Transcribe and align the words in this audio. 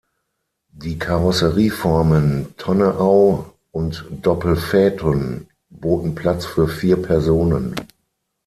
Die 0.73 0.97
Karosserieformen 0.97 2.55
Tonneau 2.57 3.53
und 3.71 4.03
Doppelphaeton 4.09 5.45
boten 5.69 6.15
Platz 6.15 6.43
für 6.47 6.67
vier 6.67 6.99
Personen. 6.99 7.75